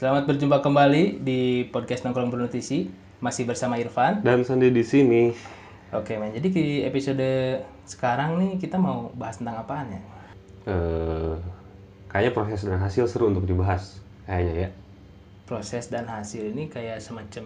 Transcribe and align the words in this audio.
Selamat 0.00 0.24
berjumpa 0.24 0.64
kembali 0.64 1.20
di 1.20 1.68
podcast 1.68 2.08
Nongkrong 2.08 2.32
Bernutrisi. 2.32 2.88
Masih 3.20 3.44
bersama 3.44 3.76
Irfan. 3.76 4.24
Dan 4.24 4.48
Sandi 4.48 4.72
di 4.72 4.80
sini. 4.80 5.28
Oke, 5.92 6.16
men. 6.16 6.32
Jadi 6.32 6.48
di 6.48 6.66
episode 6.88 7.60
sekarang 7.84 8.40
nih 8.40 8.56
kita 8.56 8.80
mau 8.80 9.12
bahas 9.12 9.36
tentang 9.36 9.60
apaan 9.60 9.92
ya? 9.92 10.00
Eh, 10.72 11.36
kayaknya 12.08 12.32
proses 12.32 12.64
dan 12.64 12.80
hasil 12.80 13.12
seru 13.12 13.28
untuk 13.28 13.44
dibahas. 13.44 14.00
Kayaknya 14.24 14.54
ya. 14.56 14.68
Proses 15.44 15.92
dan 15.92 16.08
hasil 16.08 16.48
ini 16.48 16.72
kayak 16.72 17.04
semacam 17.04 17.44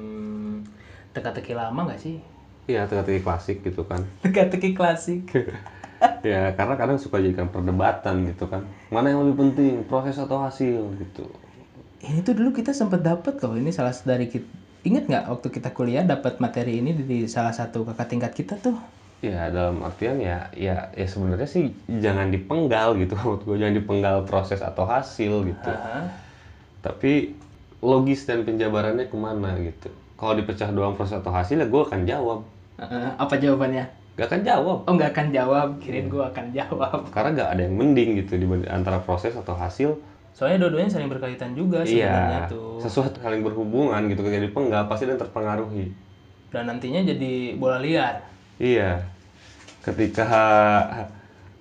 teka-teki 1.11 1.59
lama 1.59 1.91
nggak 1.91 2.07
sih? 2.07 2.23
Iya, 2.71 2.86
teka-teki 2.86 3.27
klasik 3.27 3.66
gitu 3.66 3.82
kan. 3.82 4.07
Teka-teki 4.23 4.79
klasik. 4.79 5.27
ya, 6.23 6.55
karena 6.55 6.79
kadang 6.79 7.02
suka 7.02 7.18
jadikan 7.18 7.50
perdebatan 7.50 8.30
gitu 8.30 8.46
kan. 8.46 8.62
Mana 8.95 9.11
yang 9.11 9.27
lebih 9.27 9.43
penting, 9.43 9.82
proses 9.91 10.14
atau 10.23 10.39
hasil 10.39 11.02
gitu. 11.02 11.27
Ini 12.05 12.21
tuh 12.21 12.36
dulu 12.36 12.52
kita 12.52 12.77
sempat 12.77 13.00
dapat 13.00 13.41
kalau 13.41 13.57
ini 13.57 13.72
salah 13.72 13.96
dari 14.04 14.29
kita. 14.29 14.46
Ingat 14.85 15.08
nggak 15.08 15.25
waktu 15.32 15.49
kita 15.49 15.72
kuliah 15.72 16.04
dapat 16.04 16.44
materi 16.44 16.85
ini 16.85 16.93
di 16.93 17.25
salah 17.25 17.57
satu 17.57 17.89
kakak 17.89 18.08
tingkat 18.13 18.32
kita 18.36 18.61
tuh? 18.61 18.77
Ya, 19.25 19.49
dalam 19.49 19.80
artian 19.80 20.21
ya, 20.21 20.53
ya, 20.53 20.93
ya 20.93 21.07
sebenarnya 21.08 21.49
sih 21.49 21.72
jangan 21.89 22.29
dipenggal 22.29 22.93
gitu. 23.00 23.17
Menurut 23.25 23.43
gue 23.49 23.57
jangan 23.57 23.77
dipenggal 23.80 24.17
proses 24.29 24.61
atau 24.61 24.85
hasil 24.85 25.32
gitu. 25.49 25.72
Aha. 25.72 26.13
Tapi 26.85 27.32
logis 27.80 28.29
dan 28.29 28.44
penjabarannya 28.44 29.08
ke 29.08 29.16
mana 29.16 29.57
gitu. 29.64 29.89
Kalau 30.21 30.36
dipecah 30.36 30.68
doang 30.68 30.93
proses 31.00 31.16
atau 31.25 31.32
hasil 31.32 31.57
ya 31.57 31.64
gue 31.64 31.82
akan 31.89 32.05
jawab. 32.05 32.44
Aha. 32.77 33.16
Apa 33.16 33.41
jawabannya? 33.41 33.89
Gak 34.14 34.30
akan 34.30 34.42
jawab. 34.47 34.78
Oh 34.86 34.92
nggak 34.94 35.11
akan 35.11 35.27
jawab, 35.34 35.69
kirain 35.83 36.06
gua 36.06 36.30
akan 36.30 36.55
jawab. 36.55 36.98
Karena 37.11 37.30
gak 37.34 37.50
ada 37.58 37.62
yang 37.66 37.75
mending 37.75 38.22
gitu 38.22 38.39
di 38.39 38.47
antara 38.70 39.02
proses 39.02 39.34
atau 39.34 39.58
hasil. 39.58 39.98
Soalnya 40.34 40.66
dua-duanya 40.66 40.91
saling 40.91 41.06
berkaitan 41.06 41.55
juga 41.55 41.86
sebenarnya 41.86 42.42
Iya, 42.42 42.50
tuh. 42.50 42.83
sesuatu 42.83 43.22
hal 43.22 43.38
yang 43.38 43.47
berhubungan 43.47 44.02
gitu 44.11 44.27
ketika 44.27 44.42
dipenggal 44.50 44.83
pasti 44.91 45.06
dan 45.06 45.14
terpengaruhi. 45.14 45.94
Dan 46.50 46.66
nantinya 46.66 47.06
jadi 47.06 47.54
bola 47.54 47.78
liar. 47.78 48.18
Iya, 48.58 48.98
ketika 49.86 50.30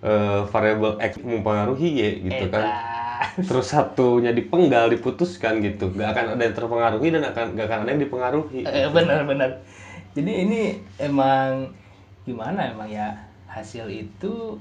eh, 0.01 0.41
variabel 0.49 0.97
X 0.97 1.21
mempengaruhi 1.21 1.89
Y 2.01 2.01
gitu 2.33 2.45
kan, 2.49 2.65
Edan. 2.65 3.45
terus 3.45 3.69
satunya 3.69 4.33
dipenggal 4.33 4.89
diputuskan 4.89 5.61
gitu, 5.61 5.93
gak 5.93 6.17
akan 6.17 6.25
ada 6.35 6.41
yang 6.41 6.55
terpengaruhi 6.57 7.07
dan 7.13 7.23
akan 7.29 7.45
gak 7.53 7.65
akan 7.69 7.79
ada 7.85 7.89
yang 7.93 8.01
dipengaruhi. 8.01 8.61
Eh, 8.65 8.89
benar-benar. 8.89 9.61
Jadi 10.17 10.31
ini 10.49 10.61
emang 10.97 11.69
gimana 12.25 12.73
emang 12.73 12.89
ya 12.89 13.13
hasil 13.45 13.85
itu 13.85 14.57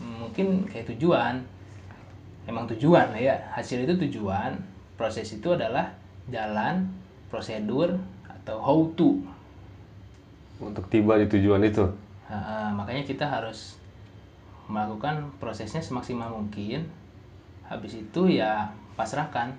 mungkin 0.00 0.64
kayak 0.68 0.88
tujuan. 0.96 1.44
Emang 2.46 2.70
tujuan 2.70 3.10
ya. 3.18 3.34
Hasil 3.52 3.82
itu 3.82 3.94
tujuan. 4.06 4.54
Proses 4.96 5.28
itu 5.28 5.52
adalah 5.52 5.92
jalan, 6.30 6.88
prosedur 7.28 7.98
atau 8.24 8.56
how 8.62 8.80
to. 8.94 9.20
Untuk 10.62 10.88
tiba 10.88 11.20
di 11.20 11.26
tujuan 11.28 11.60
itu. 11.66 11.84
Nah, 12.30 12.72
makanya 12.72 13.04
kita 13.04 13.26
harus 13.28 13.76
melakukan 14.70 15.30
prosesnya 15.42 15.82
semaksimal 15.82 16.32
mungkin. 16.32 16.86
Habis 17.66 17.98
itu 18.00 18.30
ya 18.30 18.70
pasrahkan. 18.94 19.52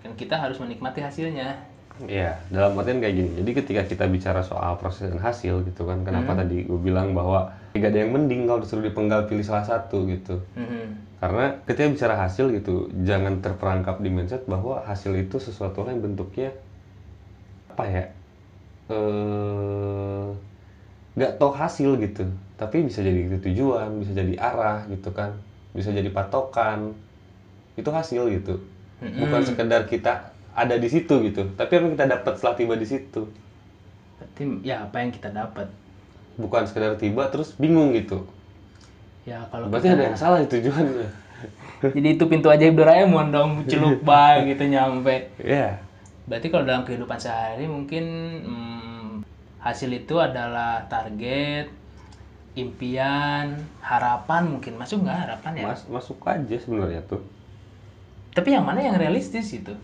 Dan 0.00 0.16
kita 0.16 0.40
harus 0.40 0.56
menikmati 0.58 1.04
hasilnya. 1.04 1.70
Iya, 2.08 2.32
dalam 2.48 2.72
artian 2.80 3.04
kayak 3.04 3.12
gini. 3.12 3.30
Jadi 3.44 3.50
ketika 3.52 3.82
kita 3.84 4.04
bicara 4.08 4.40
soal 4.40 4.80
proses 4.80 5.12
dan 5.12 5.20
hasil 5.20 5.60
gitu 5.68 5.84
kan, 5.84 6.00
kenapa 6.00 6.32
tadi 6.32 6.64
gue 6.64 6.80
bilang 6.80 7.12
bahwa 7.12 7.52
tidak 7.76 7.92
ada 7.92 7.98
yang 8.00 8.16
mending 8.16 8.48
kalau 8.48 8.64
disuruh 8.64 8.80
dipenggal 8.80 9.28
pilih 9.28 9.44
salah 9.44 9.68
satu 9.68 10.08
gitu. 10.08 10.40
Mhm. 10.56 11.09
Karena 11.20 11.52
ketika 11.68 11.88
bicara 11.92 12.14
hasil 12.16 12.48
gitu, 12.56 12.88
jangan 13.04 13.44
terperangkap 13.44 14.00
di 14.00 14.08
mindset 14.08 14.48
bahwa 14.48 14.80
hasil 14.88 15.12
itu 15.20 15.36
sesuatu 15.36 15.84
yang 15.84 16.00
bentuknya 16.00 16.56
apa 17.76 17.84
ya? 17.84 18.04
Eh 18.88 20.26
nggak 21.20 21.36
tahu 21.36 21.52
hasil 21.52 22.00
gitu, 22.00 22.24
tapi 22.56 22.86
bisa 22.88 23.04
jadi 23.04 23.28
itu 23.28 23.36
tujuan, 23.52 24.00
bisa 24.00 24.16
jadi 24.16 24.32
arah 24.40 24.88
gitu 24.88 25.12
kan, 25.12 25.36
bisa 25.76 25.92
jadi 25.92 26.08
patokan. 26.08 26.96
Itu 27.76 27.92
hasil 27.92 28.24
gitu. 28.40 28.56
Bukan 29.00 29.44
sekedar 29.44 29.84
kita 29.84 30.32
ada 30.56 30.76
di 30.80 30.88
situ 30.88 31.20
gitu, 31.28 31.52
tapi 31.56 31.76
apa 31.76 31.84
yang 31.84 31.94
kita 31.96 32.06
dapat 32.08 32.32
setelah 32.40 32.56
tiba 32.56 32.74
di 32.80 32.86
situ. 32.88 33.28
Berarti 34.16 34.42
ya 34.64 34.88
apa 34.88 34.96
yang 35.04 35.12
kita 35.12 35.28
dapat? 35.32 35.68
Bukan 36.40 36.64
sekedar 36.64 36.96
tiba 36.96 37.28
terus 37.28 37.52
bingung 37.60 37.92
gitu. 37.92 38.24
Ya 39.28 39.44
kalau 39.52 39.68
Berarti 39.68 39.88
ada 39.92 40.04
yang 40.12 40.18
salah 40.18 40.38
di 40.40 40.48
tujuannya. 40.48 41.08
Jadi 41.96 42.08
itu 42.16 42.24
pintu 42.28 42.52
ajaib 42.52 42.76
Doraemon 42.76 43.32
dong, 43.32 43.50
celuk 43.68 44.04
bang 44.08 44.48
gitu 44.48 44.64
nyampe. 44.68 45.32
Iya. 45.40 45.80
Berarti 46.28 46.46
kalau 46.52 46.64
dalam 46.68 46.84
kehidupan 46.84 47.18
sehari 47.18 47.64
mungkin 47.66 48.04
hmm, 48.44 49.08
hasil 49.64 49.90
itu 49.92 50.20
adalah 50.20 50.84
target, 50.88 51.72
impian, 52.54 53.60
harapan 53.80 54.42
mungkin 54.46 54.76
masuk 54.76 55.04
nggak 55.04 55.18
harapan 55.26 55.52
ya? 55.58 55.66
Mas, 55.72 55.82
masuk 55.88 56.20
aja 56.28 56.56
sebenarnya 56.60 57.00
tuh. 57.08 57.24
Tapi 58.36 58.54
yang 58.54 58.62
mana 58.62 58.84
yang 58.84 58.96
realistis 59.00 59.50
itu? 59.50 59.74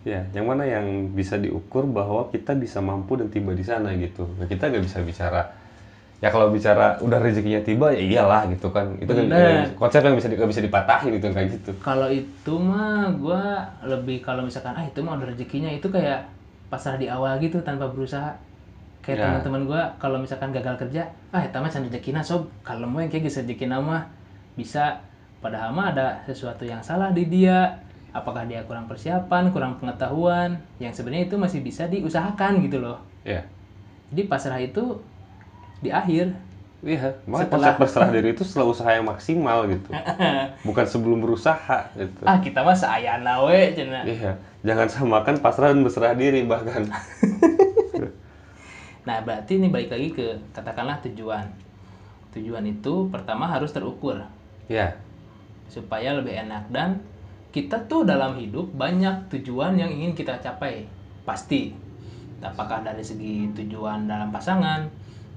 Ya, 0.00 0.24
yang 0.32 0.48
mana 0.48 0.64
yang 0.64 1.12
bisa 1.12 1.36
diukur 1.36 1.84
bahwa 1.84 2.32
kita 2.32 2.56
bisa 2.56 2.80
mampu 2.80 3.20
dan 3.20 3.28
tiba 3.28 3.52
di 3.52 3.60
sana 3.60 3.92
gitu. 3.92 4.24
Nah, 4.40 4.48
kita 4.48 4.72
nggak 4.72 4.84
bisa 4.88 5.04
bicara. 5.04 5.52
Ya 6.20 6.28
kalau 6.28 6.52
bicara 6.52 7.00
udah 7.00 7.16
rezekinya 7.16 7.64
tiba 7.64 7.88
ya 7.96 8.00
iyalah 8.04 8.44
gitu 8.52 8.68
kan. 8.68 8.92
Itu 9.00 9.08
kan 9.16 9.24
Bener. 9.24 9.64
konsep 9.72 10.04
yang 10.04 10.12
bisa 10.20 10.28
di- 10.28 10.36
bisa 10.36 10.60
dipatahin 10.60 11.16
gitu 11.16 11.32
kayak 11.32 11.48
gitu. 11.56 11.72
Kalau 11.80 12.12
itu 12.12 12.54
mah 12.60 13.08
gua 13.16 13.64
lebih 13.88 14.20
kalau 14.20 14.44
misalkan 14.44 14.76
ah 14.76 14.84
itu 14.84 15.00
mah 15.00 15.16
udah 15.16 15.32
rezekinya 15.32 15.72
itu 15.72 15.88
kayak 15.88 16.28
pasrah 16.68 17.00
di 17.00 17.08
awal 17.08 17.40
gitu 17.40 17.64
tanpa 17.64 17.88
berusaha. 17.88 18.36
Kayak 19.00 19.16
Ya. 19.16 19.24
teman-teman 19.32 19.62
gua 19.64 19.82
kalau 19.96 20.20
misalkan 20.20 20.52
gagal 20.52 20.76
kerja, 20.76 21.08
ah 21.32 21.40
itu 21.40 21.56
mah 21.56 21.72
can 21.72 21.88
rezekina 21.88 22.20
sob. 22.20 22.52
Kalau 22.68 22.84
mau 22.84 23.00
yang 23.00 23.08
kayak 23.08 23.24
geus 23.24 23.40
rezekina 23.40 23.80
mah 23.80 24.04
bisa 24.60 25.00
padahal 25.40 25.72
mah 25.72 25.96
ada 25.96 26.20
sesuatu 26.28 26.68
yang 26.68 26.84
salah 26.84 27.16
di 27.16 27.32
dia. 27.32 27.80
Apakah 28.12 28.44
dia 28.44 28.60
kurang 28.68 28.90
persiapan, 28.90 29.54
kurang 29.54 29.78
pengetahuan, 29.80 30.58
yang 30.82 30.90
sebenarnya 30.92 31.30
itu 31.30 31.38
masih 31.38 31.62
bisa 31.64 31.86
diusahakan 31.88 32.60
gitu 32.66 32.82
loh. 32.82 32.98
Ya. 33.24 33.40
Jadi 34.10 34.26
pasrah 34.26 34.58
itu 34.58 34.98
di 35.80 35.90
akhir. 35.90 36.32
Iya, 36.80 37.12
makanya 37.28 37.44
Setelah- 37.44 37.68
konsep 37.76 37.76
berserah 37.76 38.10
diri 38.10 38.28
itu 38.32 38.40
setelah 38.40 38.66
usaha 38.72 38.88
yang 38.88 39.04
maksimal 39.04 39.68
gitu. 39.68 39.90
Bukan 40.68 40.84
sebelum 40.88 41.20
berusaha 41.20 41.92
gitu. 41.92 42.24
ah 42.24 42.40
kita 42.40 42.64
mah 42.64 42.72
seayana 42.72 43.44
we 43.44 43.76
cenah. 43.76 44.00
Iya, 44.04 44.32
jangan 44.64 44.88
samakan 44.88 45.36
pasrah 45.40 45.76
dan 45.76 45.84
berserah 45.84 46.16
diri 46.16 46.44
bahkan. 46.44 46.88
Nah, 49.00 49.16
berarti 49.24 49.56
ini 49.56 49.72
balik 49.72 49.90
lagi 49.90 50.12
ke 50.12 50.26
katakanlah 50.52 51.00
tujuan. 51.00 51.48
Tujuan 52.30 52.62
itu 52.62 53.08
pertama 53.08 53.48
harus 53.48 53.72
terukur 53.72 54.22
Ya, 54.68 54.94
supaya 55.66 56.14
lebih 56.14 56.36
enak 56.36 56.70
dan 56.70 57.00
kita 57.50 57.90
tuh 57.90 58.06
dalam 58.06 58.38
hidup 58.38 58.70
banyak 58.70 59.26
tujuan 59.32 59.74
yang 59.74 59.90
ingin 59.90 60.14
kita 60.14 60.38
capai. 60.38 60.86
Pasti. 61.26 61.74
Apakah 62.38 62.80
dari 62.80 63.02
segi 63.02 63.50
tujuan 63.50 64.06
dalam 64.06 64.30
pasangan, 64.30 64.86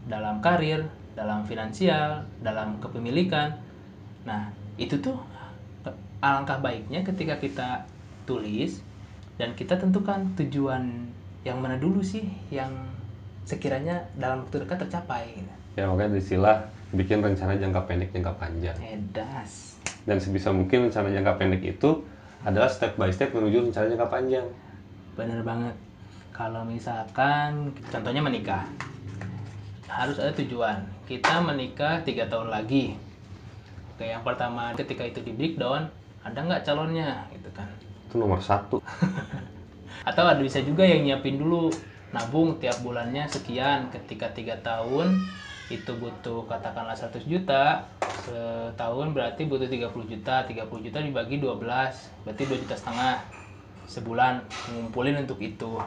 dalam 0.08 0.44
karir, 0.44 0.84
dalam 1.14 1.46
finansial, 1.48 2.26
dalam 2.44 2.80
kepemilikan. 2.84 3.56
Nah, 4.28 4.52
itu 4.76 4.98
tuh 5.00 5.16
alangkah 6.24 6.60
baiknya 6.64 7.04
ketika 7.04 7.36
kita 7.38 7.70
tulis 8.24 8.80
dan 9.36 9.52
kita 9.60 9.76
tentukan 9.76 10.24
tujuan 10.40 11.12
yang 11.44 11.60
mana 11.60 11.76
dulu 11.76 12.00
sih 12.00 12.24
yang 12.48 12.72
sekiranya 13.44 14.00
dalam 14.16 14.48
waktu 14.48 14.64
dekat 14.64 14.88
tercapai. 14.88 15.36
gitu. 15.36 15.54
ya 15.76 15.84
makanya 15.90 16.16
disilah 16.16 16.58
bikin 16.96 17.20
rencana 17.20 17.60
jangka 17.60 17.84
pendek, 17.84 18.10
jangka 18.16 18.34
panjang. 18.40 18.78
Edas. 18.80 19.76
Dan 20.08 20.24
sebisa 20.24 20.56
mungkin 20.56 20.88
rencana 20.88 21.12
jangka 21.12 21.36
pendek 21.36 21.64
itu 21.76 22.08
adalah 22.48 22.72
step 22.72 22.96
by 22.96 23.12
step 23.12 23.36
menuju 23.36 23.68
rencana 23.68 23.92
jangka 23.92 24.08
panjang. 24.08 24.48
Bener 25.20 25.44
banget. 25.44 25.76
Kalau 26.32 26.64
misalkan 26.64 27.76
contohnya 27.92 28.24
menikah, 28.24 28.64
harus 29.94 30.18
ada 30.18 30.34
tujuan. 30.34 30.82
Kita 31.06 31.40
menikah 31.46 32.02
tiga 32.02 32.26
tahun 32.26 32.50
lagi. 32.50 32.98
Oke, 33.94 34.10
yang 34.10 34.26
pertama 34.26 34.74
ketika 34.74 35.06
itu 35.06 35.22
di 35.22 35.38
breakdown, 35.38 35.86
ada 36.26 36.40
nggak 36.42 36.66
calonnya 36.66 37.30
gitu 37.30 37.50
kan? 37.54 37.70
Itu 38.10 38.18
nomor 38.18 38.42
satu. 38.42 38.82
Atau 40.10 40.26
ada 40.26 40.42
bisa 40.42 40.60
juga 40.66 40.82
yang 40.84 41.06
nyiapin 41.06 41.38
dulu 41.38 41.70
nabung 42.10 42.58
tiap 42.58 42.82
bulannya 42.82 43.30
sekian. 43.30 43.94
Ketika 43.94 44.34
tiga 44.34 44.58
tahun 44.66 45.22
itu 45.70 45.94
butuh 45.96 46.50
katakanlah 46.50 46.98
100 46.98 47.24
juta, 47.30 47.88
setahun 48.26 49.14
berarti 49.14 49.46
butuh 49.46 49.70
30 49.70 49.94
juta. 50.10 50.44
30 50.44 50.86
juta 50.90 50.98
dibagi 51.00 51.38
12, 51.38 52.26
berarti 52.26 52.44
2 52.50 52.64
juta 52.66 52.76
setengah 52.76 53.22
sebulan 53.86 54.42
ngumpulin 54.74 55.22
untuk 55.22 55.38
itu. 55.38 55.78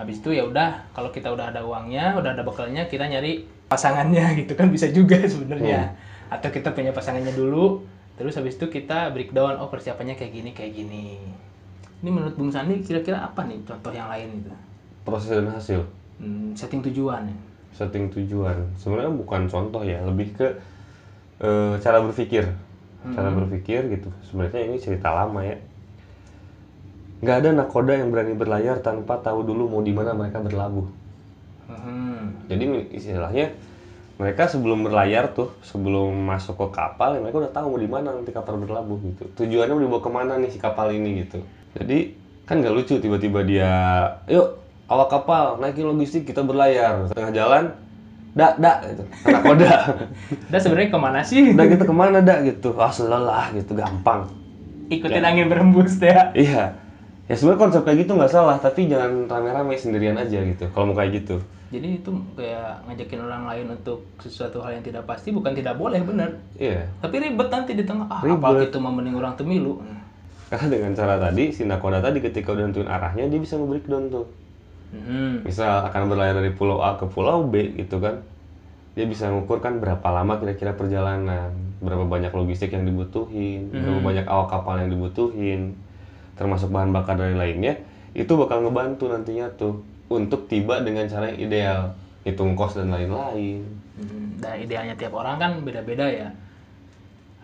Habis 0.00 0.24
itu 0.24 0.32
ya 0.32 0.48
udah 0.48 0.88
kalau 0.96 1.12
kita 1.12 1.28
udah 1.28 1.52
ada 1.52 1.60
uangnya, 1.60 2.16
udah 2.16 2.32
ada 2.32 2.42
bekalnya, 2.42 2.88
kita 2.88 3.04
nyari 3.04 3.44
pasangannya 3.68 4.24
gitu 4.40 4.52
kan 4.56 4.72
bisa 4.72 4.88
juga 4.88 5.20
sebenarnya. 5.28 5.92
Atau 6.32 6.48
kita 6.48 6.72
punya 6.72 6.90
pasangannya 6.90 7.36
dulu, 7.36 7.84
terus 8.16 8.34
habis 8.38 8.56
itu 8.56 8.66
kita 8.66 9.12
breakdown 9.12 9.60
oh 9.60 9.68
persiapannya 9.68 10.16
kayak 10.16 10.32
gini 10.32 10.50
kayak 10.56 10.72
gini. 10.72 11.04
Ini 12.00 12.08
menurut 12.08 12.32
Bung 12.34 12.48
Sandi 12.48 12.80
kira-kira 12.80 13.20
apa 13.20 13.44
nih 13.44 13.60
contoh 13.68 13.92
yang 13.92 14.08
lain 14.08 14.40
itu? 14.40 14.52
proses 15.00 15.32
dan 15.32 15.48
hasil 15.50 15.80
Hmm, 16.20 16.52
setting 16.52 16.84
tujuan 16.84 17.24
ya. 17.24 17.36
setting 17.72 18.12
tujuan 18.12 18.52
sebenarnya 18.76 19.08
bukan 19.16 19.48
contoh 19.48 19.80
ya 19.80 19.96
lebih 20.04 20.36
ke 20.36 20.46
eh, 21.40 21.74
cara 21.80 21.98
berpikir 22.04 22.44
cara 23.16 23.32
berpikir 23.32 23.88
gitu 23.88 24.12
sebenarnya 24.20 24.60
ini 24.68 24.76
cerita 24.76 25.08
lama 25.08 25.40
ya 25.40 25.56
nggak 27.20 27.36
ada 27.44 27.48
nakoda 27.52 27.92
yang 27.92 28.08
berani 28.08 28.32
berlayar 28.32 28.80
tanpa 28.80 29.20
tahu 29.20 29.44
dulu 29.44 29.68
mau 29.68 29.80
di 29.84 29.92
mana 29.92 30.16
mereka 30.16 30.40
berlabuh. 30.40 30.88
Hmm. 31.70 32.50
jadi 32.50 32.90
istilahnya 32.90 33.54
mereka 34.18 34.50
sebelum 34.50 34.82
berlayar 34.82 35.30
tuh 35.32 35.54
sebelum 35.62 36.12
masuk 36.26 36.58
ke 36.58 36.66
kapal 36.76 37.14
ya 37.14 37.22
mereka 37.22 37.46
udah 37.46 37.52
tahu 37.54 37.66
mau 37.72 37.80
di 37.80 37.86
mana 37.86 38.08
nanti 38.10 38.34
kapal 38.34 38.58
berlabuh 38.58 38.98
gitu. 39.06 39.24
Tujuannya 39.38 39.72
mau 39.72 39.80
dibawa 39.80 40.02
ke 40.02 40.10
mana 40.10 40.32
nih 40.36 40.50
si 40.50 40.58
kapal 40.58 40.90
ini 40.92 41.24
gitu. 41.24 41.40
Jadi 41.78 42.18
kan 42.44 42.58
nggak 42.60 42.74
lucu 42.74 42.98
tiba-tiba 42.98 43.40
dia 43.46 43.72
yuk 44.26 44.60
awak 44.90 45.08
kapal 45.08 45.56
naikin 45.62 45.88
logistik 45.88 46.26
kita 46.26 46.42
berlayar. 46.42 47.08
Tengah 47.14 47.32
jalan 47.32 47.64
dak 48.34 48.58
dak 48.58 48.78
gitu. 48.90 49.04
Anak 49.30 49.42
koda. 49.46 49.72
Dan 50.52 50.58
sebenarnya 50.58 50.90
ke 50.90 50.98
mana 50.98 51.20
sih? 51.22 51.56
dak 51.56 51.66
kita 51.70 51.84
ke 51.86 51.94
mana 51.94 52.18
dak 52.20 52.44
gitu. 52.44 52.76
Ah 52.76 52.92
selelah 52.92 53.54
gitu. 53.56 53.72
Gampang. 53.72 54.26
Ikutin 54.90 55.22
angin 55.22 55.46
berembus 55.46 55.96
ya. 56.02 56.34
iya 56.34 56.79
ya 57.30 57.34
sebenarnya 57.34 57.62
konsep 57.62 57.82
kayak 57.82 57.98
gitu 58.02 58.12
nggak 58.12 58.26
salah 58.28 58.58
tapi 58.58 58.90
jangan 58.90 59.24
rame-rame 59.24 59.78
sendirian 59.78 60.18
aja 60.18 60.42
gitu 60.42 60.66
kalau 60.68 60.90
mau 60.90 60.98
kayak 60.98 61.22
gitu 61.22 61.38
Jadi 61.70 62.02
itu 62.02 62.10
kayak 62.34 62.82
ngajakin 62.82 63.20
orang 63.22 63.46
lain 63.46 63.66
untuk 63.70 64.02
sesuatu 64.18 64.58
hal 64.58 64.74
yang 64.74 64.82
tidak 64.82 65.06
pasti 65.06 65.30
bukan 65.30 65.54
tidak 65.54 65.78
boleh 65.78 66.02
benar. 66.02 66.26
iya 66.58 66.82
Tapi 66.98 67.22
ribet 67.22 67.46
nanti 67.46 67.78
di 67.78 67.86
tengah. 67.86 68.10
Ah, 68.10 68.18
Ribet. 68.20 68.42
apa 68.42 68.66
gitu 68.66 68.82
mau 68.82 68.90
mending 68.90 69.14
orang 69.14 69.38
temilu. 69.38 69.78
Hmm. 69.78 70.02
karena 70.50 70.66
dengan 70.66 70.92
cara 70.92 71.14
tadi 71.16 71.54
si 71.54 71.62
nakoda 71.62 72.02
tadi 72.02 72.18
ketika 72.18 72.50
udah 72.50 72.66
nentuin 72.66 72.90
arahnya 72.90 73.30
dia 73.30 73.38
bisa 73.38 73.54
nge-breakdown 73.54 74.10
tuh 74.10 74.26
Hmm. 74.90 75.46
misal 75.46 75.86
akan 75.86 76.10
berlayar 76.10 76.34
dari 76.34 76.50
pulau 76.50 76.82
A 76.82 76.98
ke 76.98 77.06
pulau 77.06 77.46
B 77.46 77.78
gitu 77.78 78.02
kan 78.02 78.18
dia 78.92 79.06
bisa 79.06 79.30
mengukur 79.30 79.62
kan 79.62 79.78
berapa 79.78 80.02
lama 80.02 80.42
kira-kira 80.42 80.74
perjalanan 80.74 81.54
berapa 81.78 82.02
banyak 82.02 82.34
logistik 82.34 82.74
yang 82.74 82.82
dibutuhin 82.82 83.70
berapa 83.70 84.02
banyak 84.02 84.26
awak 84.26 84.50
kapal 84.50 84.74
yang 84.74 84.90
dibutuhin 84.90 85.78
termasuk 86.40 86.72
bahan 86.72 86.88
bakar 86.90 87.20
dari 87.20 87.36
lainnya 87.36 87.76
itu 88.16 88.32
bakal 88.32 88.64
ngebantu 88.64 89.12
nantinya 89.12 89.52
tuh 89.54 89.84
untuk 90.08 90.48
tiba 90.48 90.80
dengan 90.80 91.04
cara 91.04 91.28
yang 91.28 91.38
ideal 91.38 91.80
hitung 92.24 92.56
kos 92.56 92.80
dan 92.80 92.88
lain-lain 92.88 93.60
Hmm, 94.00 94.40
Dan 94.40 94.64
idealnya 94.64 94.96
tiap 94.96 95.12
orang 95.12 95.36
kan 95.36 95.52
beda-beda 95.60 96.08
ya. 96.08 96.32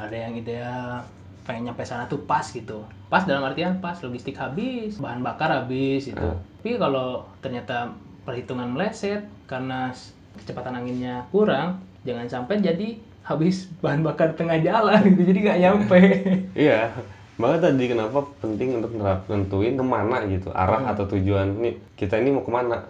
Ada 0.00 0.16
yang 0.28 0.34
ideal 0.36 1.04
pengen 1.44 1.68
nyampe 1.68 1.84
sana 1.84 2.08
tuh 2.08 2.24
pas 2.24 2.44
gitu. 2.44 2.80
Pas 3.12 3.28
dalam 3.28 3.44
artian 3.44 3.76
pas 3.76 3.96
logistik 4.00 4.40
habis, 4.40 4.96
bahan 4.96 5.20
bakar 5.20 5.52
habis 5.52 6.08
itu. 6.08 6.16
Tapi 6.56 6.80
kalau 6.80 7.28
ternyata 7.44 7.92
perhitungan 8.24 8.72
meleset 8.72 9.20
karena 9.44 9.92
kecepatan 10.40 10.80
anginnya 10.80 11.28
kurang, 11.28 11.76
jangan 12.08 12.24
sampai 12.24 12.64
jadi 12.64 12.88
habis 13.20 13.68
bahan 13.78 14.00
bakar 14.00 14.32
tengah 14.32 14.56
jalan 14.64 15.00
gitu. 15.12 15.22
Jadi 15.28 15.38
nggak 15.44 15.60
nyampe. 15.60 16.00
Iya, 16.66 16.88
makanya 17.36 17.68
tadi 17.68 17.84
kenapa 17.88 18.18
penting 18.40 18.80
untuk 18.80 18.96
nentuin 19.28 19.74
ke 19.76 19.84
mana 19.84 20.24
gitu, 20.26 20.48
arah 20.56 20.88
atau 20.92 21.04
tujuan 21.04 21.60
nih 21.60 21.74
kita 21.96 22.16
ini 22.20 22.32
mau 22.32 22.44
ke 22.44 22.52
mana? 22.52 22.84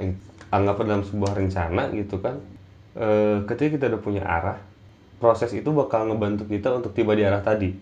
Anggap 0.55 0.87
dalam 0.87 1.03
sebuah 1.03 1.35
rencana 1.35 1.91
gitu 1.91 2.23
kan, 2.23 2.39
Eh 2.97 3.45
ketika 3.45 3.77
kita 3.77 3.85
udah 3.93 4.01
punya 4.01 4.23
arah, 4.25 4.57
proses 5.21 5.53
itu 5.53 5.69
bakal 5.69 6.09
ngebantu 6.09 6.49
kita 6.49 6.73
untuk 6.73 6.97
tiba 6.97 7.13
di 7.13 7.29
arah 7.29 7.45
tadi. 7.45 7.77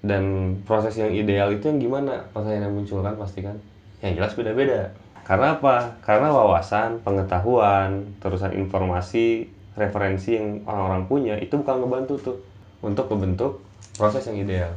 Dan 0.00 0.56
proses 0.64 0.96
yang 1.00 1.12
ideal 1.12 1.52
itu 1.52 1.68
yang 1.68 1.80
gimana? 1.80 2.28
Pertanyaan 2.32 2.68
yang 2.68 2.74
muncul 2.76 3.00
kan 3.00 3.16
pasti 3.16 3.40
kan? 3.40 3.56
Yang 4.04 4.12
jelas 4.20 4.32
beda-beda. 4.36 4.80
Karena 5.24 5.56
apa? 5.56 5.96
Karena 6.04 6.28
wawasan, 6.32 7.00
pengetahuan, 7.00 8.16
terusan 8.20 8.52
informasi, 8.56 9.48
referensi 9.76 10.36
yang 10.36 10.64
orang-orang 10.68 11.04
punya 11.08 11.34
itu 11.40 11.56
bakal 11.60 11.84
ngebantu 11.84 12.14
tuh 12.20 12.36
untuk 12.84 13.08
membentuk 13.12 13.64
proses 13.96 14.24
yang 14.28 14.40
ideal. 14.44 14.72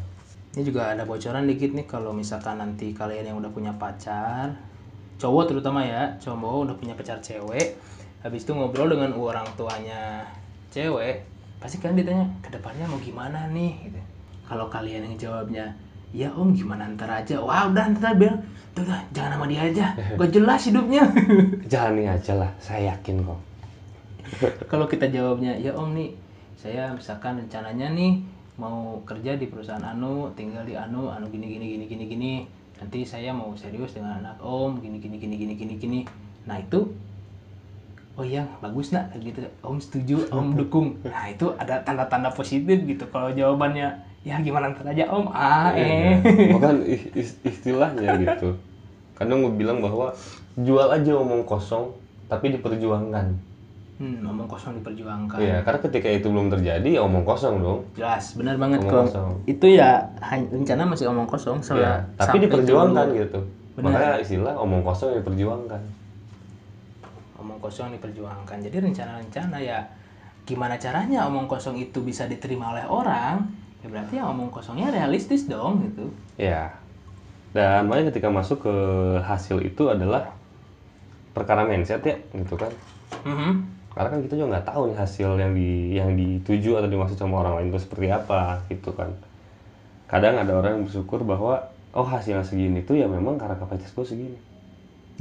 Ini 0.53 0.61
juga 0.69 0.93
ada 0.93 1.01
bocoran 1.01 1.49
dikit 1.49 1.73
nih 1.73 1.89
kalau 1.89 2.13
misalkan 2.13 2.61
nanti 2.61 2.93
kalian 2.93 3.25
yang 3.33 3.41
udah 3.41 3.49
punya 3.49 3.73
pacar, 3.73 4.53
cowok 5.17 5.49
terutama 5.49 5.81
ya, 5.81 6.13
cowok 6.21 6.69
udah 6.69 6.75
punya 6.77 6.93
pacar 6.93 7.17
cewek, 7.25 7.73
habis 8.21 8.45
itu 8.45 8.53
ngobrol 8.53 8.85
dengan 8.85 9.17
orang 9.17 9.49
tuanya 9.57 10.21
cewek, 10.69 11.25
pasti 11.57 11.81
kan 11.81 11.97
ditanya 11.97 12.29
ke 12.45 12.53
depannya 12.53 12.85
mau 12.85 13.01
gimana 13.01 13.49
nih 13.49 13.89
gitu. 13.89 13.97
Kalau 14.45 14.69
kalian 14.69 15.09
yang 15.09 15.17
jawabnya, 15.17 15.65
ya 16.13 16.29
om 16.37 16.53
gimana 16.53 16.85
ntar 16.93 17.09
aja, 17.09 17.41
wah 17.41 17.73
udah 17.73 17.89
ntar 17.97 18.13
bilang, 18.13 18.37
udah, 18.77 18.83
udah 18.85 19.01
jangan 19.09 19.41
sama 19.41 19.45
dia 19.49 19.61
aja, 19.65 19.85
gak 19.97 20.29
jelas 20.37 20.61
hidupnya. 20.69 21.01
Jalani 21.71 22.05
aja 22.05 22.37
lah, 22.37 22.51
saya 22.61 22.93
yakin 22.93 23.25
kok. 23.25 23.41
kalau 24.69 24.85
kita 24.85 25.09
jawabnya 25.09 25.53
ya 25.57 25.73
om 25.73 25.93
nih 25.93 26.13
saya 26.57 26.89
misalkan 26.93 27.37
rencananya 27.37 27.93
nih 27.93 28.21
mau 28.53 29.01
kerja 29.07 29.33
di 29.33 29.49
perusahaan 29.49 29.81
anu 29.81 30.29
tinggal 30.37 30.61
di 30.61 30.77
anu 30.77 31.09
anu 31.09 31.25
gini 31.33 31.49
gini 31.49 31.65
gini 31.73 31.85
gini 31.89 32.05
gini 32.05 32.31
nanti 32.77 33.01
saya 33.01 33.33
mau 33.33 33.53
serius 33.57 33.97
dengan 33.97 34.21
anak 34.21 34.37
om 34.43 34.77
gini 34.77 35.01
gini 35.01 35.17
gini 35.17 35.35
gini 35.39 35.53
gini 35.57 35.73
gini. 35.77 35.99
Nah 36.45 36.59
itu 36.59 36.93
oh 38.13 38.25
iya 38.25 38.45
bagus 38.61 38.93
nak 38.93 39.09
gitu. 39.17 39.41
Om 39.65 39.77
setuju 39.81 40.29
om 40.29 40.53
dukung. 40.53 41.01
Nah 41.01 41.29
itu 41.29 41.49
ada 41.57 41.81
tanda-tanda 41.81 42.29
positif 42.29 42.77
gitu 42.85 43.09
kalau 43.09 43.33
jawabannya. 43.33 43.89
Ya 44.23 44.39
gimana 44.39 44.71
ntar 44.71 44.87
aja 44.87 45.09
om. 45.11 45.27
Ah 45.33 45.73
eh. 45.75 46.15
Bahkan 46.55 46.85
i- 46.87 47.11
is- 47.17 47.39
istilahnya 47.43 48.15
gitu. 48.21 48.55
Kadang 49.17 49.43
gue 49.43 49.53
bilang 49.55 49.83
bahwa 49.83 50.15
jual 50.55 50.87
aja 50.87 51.11
omong 51.19 51.43
kosong, 51.43 51.91
tapi 52.31 52.53
diperjuangkan. 52.55 53.35
Hmm, 53.95 54.23
omong 54.23 54.47
kosong 54.47 54.77
diperjuangkan 54.77 55.37
Iya, 55.37 55.57
karena 55.61 55.79
ketika 55.81 56.07
itu 56.07 56.27
belum 56.27 56.47
terjadi 56.49 56.89
ya 56.89 57.01
omong 57.01 57.23
kosong 57.23 57.55
dong. 57.59 57.79
jelas 57.93 58.33
benar 58.33 58.55
banget 58.57 58.79
Omong 58.79 58.89
kalau 58.89 59.05
kosong. 59.05 59.29
itu 59.45 59.65
ya 59.69 59.91
rencana 60.23 60.83
masih 60.85 61.05
omong 61.07 61.25
kosong 61.25 61.57
Iya, 61.59 61.65
soalnya 61.65 62.15
tapi 62.15 62.37
diperjuangkan 62.41 63.07
dulu. 63.07 63.19
gitu. 63.19 63.39
Benar. 63.73 63.85
Makanya 63.89 64.17
istilah 64.19 64.53
omong 64.55 64.81
kosong 64.81 65.09
diperjuangkan. 65.17 65.81
omong 67.35 67.59
kosong 67.59 67.91
diperjuangkan 67.91 68.57
jadi 68.61 68.77
rencana-rencana 68.79 69.57
ya 69.59 69.83
gimana 70.43 70.75
caranya 70.75 71.27
omong 71.27 71.43
kosong 71.45 71.75
itu 71.75 71.99
bisa 71.99 72.23
diterima 72.23 72.71
oleh 72.71 72.85
orang 72.85 73.51
ya 73.79 73.87
berarti 73.89 74.13
ya 74.15 74.23
omong 74.25 74.47
kosongnya 74.47 74.87
realistis 74.89 75.43
dong 75.45 75.83
gitu 75.83 76.07
Iya. 76.35 76.71
Dan 77.51 77.85
makanya 77.85 78.09
ketika 78.09 78.27
masuk 78.27 78.63
ke 78.63 78.75
hasil 79.21 79.61
itu 79.61 79.85
adalah 79.85 80.33
perkara 81.29 81.61
mindset 81.63 82.01
ya, 82.01 82.17
gitu 82.33 82.55
kan. 82.55 82.73
Mhm. 83.21 83.61
Karena 83.93 84.09
kan 84.09 84.19
kita 84.25 84.33
juga 84.33 84.47
nggak 84.57 84.67
tahu 84.67 84.81
nih 84.89 84.97
hasil 84.97 85.29
yang 85.37 85.53
di 85.53 85.69
yang 85.93 86.09
dituju 86.17 86.81
atau 86.81 86.89
dimaksud 86.89 87.17
sama 87.17 87.45
orang 87.45 87.61
lain 87.61 87.67
itu 87.69 87.79
seperti 87.81 88.09
apa, 88.09 88.65
gitu 88.67 88.89
kan. 88.93 89.13
Kadang 90.09 90.41
ada 90.41 90.53
orang 90.57 90.81
yang 90.81 90.83
bersyukur 90.89 91.21
bahwa 91.21 91.69
oh 91.93 92.05
hasilnya 92.05 92.41
segini 92.41 92.81
tuh 92.81 92.97
ya 92.97 93.05
memang 93.05 93.37
karena 93.37 93.53
kapasitas 93.53 93.93
gue 93.93 94.05
segini. 94.05 94.39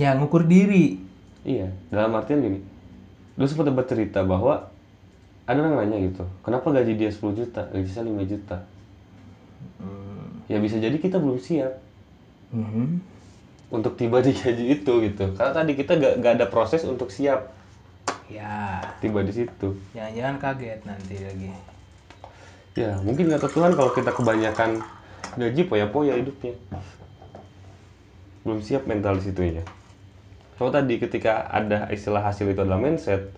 ya 0.00 0.16
ngukur 0.16 0.48
diri 0.48 0.96
Iya, 1.44 1.68
dalam 1.92 2.16
artian 2.16 2.40
gini. 2.40 2.64
Dulu 3.36 3.44
sempat 3.44 3.66
dapat 3.68 3.84
cerita 3.92 4.24
bahwa 4.24 4.72
ada 5.44 5.58
orang 5.58 5.84
nanya 5.84 5.98
gitu, 6.00 6.22
kenapa 6.40 6.70
gaji 6.70 6.94
dia 6.96 7.10
10 7.10 7.34
juta, 7.34 7.66
gaji 7.66 7.90
saya 7.90 8.06
5 8.08 8.22
juta? 8.24 8.62
Hmm. 9.82 10.46
Ya 10.46 10.62
bisa 10.62 10.78
jadi 10.78 10.94
kita 10.96 11.18
belum 11.18 11.36
siap 11.42 11.76
Mhm. 12.54 13.00
untuk 13.68 13.96
tiba 13.98 14.22
di 14.22 14.32
gaji 14.32 14.64
itu 14.80 14.92
gitu. 15.02 15.24
Karena 15.34 15.52
tadi 15.52 15.72
kita 15.74 15.98
gak, 15.98 16.14
gak 16.22 16.32
ada 16.40 16.46
proses 16.46 16.84
untuk 16.86 17.10
siap 17.10 17.50
ya 18.30 18.78
tiba 19.02 19.22
di 19.26 19.32
situ. 19.34 19.74
jangan-jangan 19.96 20.36
kaget 20.38 20.80
nanti 20.86 21.16
lagi 21.18 21.50
Ya 22.72 22.96
mungkin 23.04 23.28
kata 23.28 23.52
Tuhan 23.52 23.76
kalau 23.76 23.92
kita 23.92 24.16
kebanyakan 24.16 24.80
gaji 25.36 25.62
poya-poya 25.68 26.16
hidupnya. 26.16 26.56
Belum 28.48 28.64
siap 28.64 28.88
mental 28.88 29.20
di 29.20 29.28
situnya. 29.28 29.64
Kalau 30.56 30.72
tadi 30.72 30.96
ketika 30.96 31.52
ada 31.52 31.92
istilah 31.92 32.24
hasil 32.24 32.48
itu 32.48 32.64
adalah 32.64 32.80
mindset, 32.80 33.28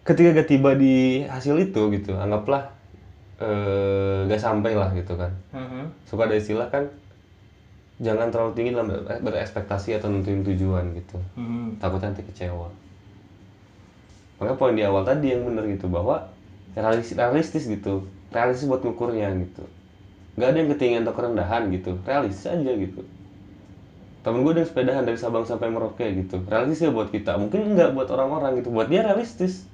ketika 0.00 0.32
gak 0.32 0.48
tiba 0.48 0.72
di 0.72 1.28
hasil 1.28 1.60
itu 1.60 1.92
gitu, 1.92 2.16
anggaplah 2.16 2.72
eh, 3.36 4.24
gak 4.32 4.40
sampai 4.40 4.72
lah 4.72 4.96
gitu 4.96 5.12
kan. 5.20 5.36
Mhm. 5.52 6.08
Suka 6.08 6.24
ada 6.24 6.40
istilah 6.40 6.72
kan, 6.72 6.88
jangan 8.00 8.32
terlalu 8.32 8.52
tinggi 8.56 8.70
dalam 8.72 8.88
ber- 8.96 9.20
berekspektasi 9.20 10.00
atau 10.00 10.08
nentuin 10.08 10.40
tujuan 10.40 10.96
gitu. 10.96 11.20
Mhm. 11.36 11.82
takutnya 11.84 12.16
nanti 12.16 12.24
kecewa. 12.24 12.72
Makanya 14.36 14.58
poin 14.60 14.76
di 14.76 14.84
awal 14.84 15.02
tadi 15.08 15.32
yang 15.32 15.48
bener 15.48 15.64
gitu 15.72 15.88
bahwa 15.88 16.28
realistis, 16.76 17.16
realistis 17.16 17.64
gitu, 17.64 18.04
realistis 18.28 18.68
buat 18.68 18.84
ngukurnya 18.84 19.32
gitu. 19.32 19.64
Gak 20.36 20.52
ada 20.52 20.58
yang 20.60 20.70
ketinggian 20.76 21.02
atau 21.08 21.16
kerendahan 21.16 21.62
gitu, 21.72 21.96
realistis 22.04 22.44
aja 22.44 22.72
gitu. 22.76 23.00
Temen 24.20 24.44
gue 24.44 24.52
ada 24.52 24.60
yang 24.60 24.68
sepedahan 24.68 25.04
dari 25.08 25.16
Sabang 25.16 25.48
sampai 25.48 25.72
Merauke 25.72 26.04
gitu, 26.04 26.44
realistis 26.44 26.84
ya 26.84 26.92
buat 26.92 27.08
kita, 27.08 27.40
mungkin 27.40 27.72
enggak 27.72 27.96
buat 27.96 28.10
orang-orang 28.12 28.60
gitu, 28.60 28.68
buat 28.74 28.92
dia 28.92 29.00
realistis. 29.06 29.64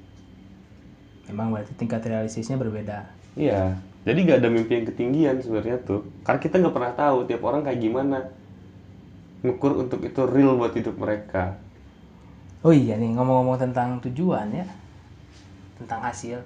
memang 1.32 1.48
berarti 1.54 1.72
tingkat 1.80 2.04
realistisnya 2.04 2.60
berbeda. 2.60 3.08
Iya, 3.40 3.80
jadi 4.04 4.18
gak 4.28 4.38
ada 4.44 4.50
mimpi 4.52 4.76
yang 4.76 4.86
ketinggian 4.92 5.36
sebenarnya 5.40 5.80
tuh, 5.80 6.04
karena 6.28 6.38
kita 6.44 6.60
nggak 6.60 6.74
pernah 6.76 6.92
tahu 6.92 7.24
tiap 7.24 7.42
orang 7.42 7.64
kayak 7.64 7.80
gimana. 7.80 8.18
ngukur 9.42 9.74
untuk 9.74 10.06
itu 10.06 10.22
real 10.22 10.54
buat 10.54 10.70
hidup 10.70 10.94
mereka 11.02 11.58
Oh 12.62 12.70
iya 12.70 12.94
nih 12.94 13.10
ngomong-ngomong 13.18 13.58
tentang 13.58 13.98
tujuan 14.04 14.46
ya, 14.54 14.66
tentang 15.78 16.00
hasil 16.02 16.38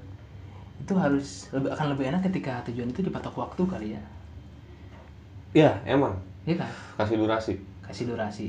itu 0.76 0.92
harus 0.96 1.49
lebih 1.56 1.73
akan 1.73 1.87
lebih 1.96 2.04
enak 2.12 2.23
ketika 2.28 2.61
tujuan 2.68 2.92
itu 2.92 3.00
dipatok 3.04 3.35
waktu 3.37 3.62
kali 3.64 3.88
ya, 3.96 4.02
ya 5.56 5.70
emang 5.88 6.12
iya 6.44 6.61
kan? 6.61 6.70
kasih 7.00 7.16
durasi 7.20 7.54
Kasih 7.87 8.04
durasi. 8.12 8.46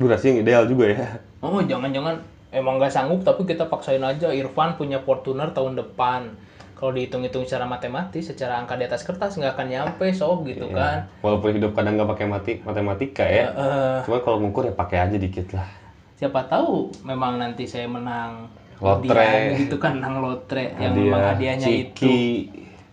durasi 0.00 0.24
yang 0.32 0.38
ideal 0.42 0.64
juga 0.64 0.84
ya 0.90 1.06
Oh 1.44 1.60
jangan-jangan 1.60 2.16
emang 2.50 2.76
nggak 2.76 2.90
sanggup 2.90 3.22
tapi 3.22 3.44
kita 3.44 3.64
paksain 3.64 4.00
aja 4.00 4.30
Irfan 4.30 4.74
punya 4.74 4.98
Fortuner 4.98 5.50
tahun 5.50 5.74
depan. 5.76 6.34
Kalau 6.72 6.90
dihitung-hitung 6.90 7.44
secara 7.44 7.64
matematis, 7.64 8.24
secara 8.24 8.56
angka 8.56 8.72
di 8.72 8.82
atas 8.82 9.04
kertas 9.04 9.36
nggak 9.36 9.52
akan 9.52 9.66
nyampe 9.68 10.06
sob 10.10 10.42
gitu 10.44 10.64
Iya. 10.64 10.74
kan. 10.74 10.96
walaupun 11.20 11.52
hidup 11.52 11.72
kadang 11.72 11.94
nggak 11.94 12.08
pakai 12.08 12.26
mati 12.26 12.52
matematika 12.58 13.20
ya 13.22 13.52
Eh, 13.52 13.98
cuma 14.02 14.16
kalau 14.18 14.40
ngukur 14.40 14.64
ya 14.64 14.72
pakai 14.72 14.98
aja 14.98 15.16
dikit 15.16 15.52
lah 15.52 15.68
siapa 16.16 16.40
tahu 16.46 16.88
memang 17.02 17.36
nanti 17.36 17.64
saya 17.64 17.84
menang 17.84 18.48
Lotre. 18.76 19.12
hadiah 19.12 19.60
gitu 19.60 19.76
kan 19.76 20.00
menang 20.00 20.20
lotre 20.20 20.72
yang 20.74 20.96
memang 20.96 21.20
hadiahnya 21.20 21.68
itu 21.68 21.92
ciki 21.92 22.20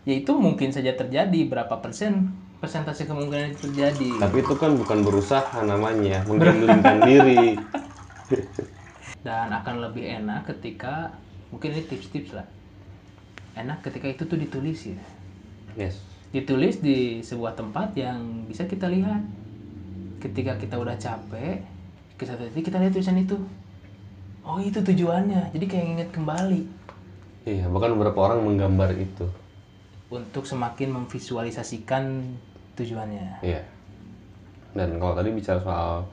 ya 0.04 0.14
itu 0.18 0.32
mungkin 0.36 0.68
saja 0.68 0.92
terjadi 0.92 1.40
berapa 1.46 1.80
persen 1.80 2.28
persentase 2.58 3.04
kemungkinan 3.04 3.56
itu 3.56 3.72
terjadi 3.72 4.20
tapi 4.20 4.44
itu 4.44 4.56
kan 4.56 4.76
bukan 4.76 5.00
berusaha 5.02 5.48
namanya 5.62 6.28
menggamblingkan 6.28 6.98
diri 7.04 7.56
dan 9.26 9.54
akan 9.54 9.90
lebih 9.90 10.06
enak 10.06 10.50
ketika 10.50 11.14
mungkin 11.50 11.74
ini 11.74 11.84
tips-tips 11.88 12.36
lah. 12.36 12.48
Enak 13.58 13.82
ketika 13.82 14.06
itu 14.12 14.24
tuh 14.30 14.38
ditulis 14.38 14.94
ya 14.94 15.00
yes. 15.78 16.02
Ditulis 16.34 16.82
di 16.82 17.24
sebuah 17.24 17.56
tempat 17.56 17.96
yang 17.96 18.50
bisa 18.50 18.68
kita 18.68 18.90
lihat. 18.90 19.22
Ketika 20.18 20.58
kita 20.58 20.76
udah 20.82 20.98
capek 20.98 21.62
ke 22.18 22.26
satu 22.26 22.50
titik 22.50 22.74
kita 22.74 22.82
lihat 22.82 22.92
tulisan 22.92 23.22
itu. 23.22 23.38
Oh 24.44 24.58
itu 24.60 24.82
tujuannya. 24.82 25.54
Jadi 25.54 25.66
kayak 25.70 25.86
inget 25.88 26.10
kembali. 26.12 26.62
Iya 27.48 27.70
bahkan 27.72 27.96
beberapa 27.96 28.20
orang 28.28 28.44
menggambar 28.44 28.92
itu. 28.98 29.30
Untuk 30.12 30.44
semakin 30.44 30.92
memvisualisasikan 30.92 32.26
tujuannya. 32.76 33.46
Iya. 33.46 33.64
Dan 34.76 35.00
kalau 35.00 35.16
tadi 35.16 35.32
bicara 35.32 35.64
soal 35.64 36.04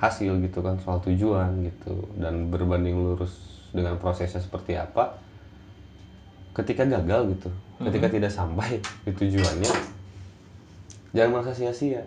hasil 0.00 0.40
gitu 0.40 0.64
kan 0.64 0.80
soal 0.80 0.98
tujuan 1.04 1.60
gitu. 1.62 1.94
Dan 2.16 2.48
berbanding 2.48 2.96
lurus 2.96 3.36
dengan 3.70 4.00
prosesnya 4.00 4.42
seperti 4.42 4.74
apa 4.74 5.14
ketika 6.50 6.82
gagal 6.82 7.30
gitu 7.38 7.50
ketika 7.78 8.10
tidak 8.10 8.32
sampai 8.34 8.82
di 9.06 9.12
tujuannya 9.14 9.72
jangan 11.14 11.30
merasa 11.30 11.54
sia-sia. 11.54 12.02